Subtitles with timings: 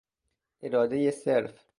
[0.61, 1.63] ارادهی صرف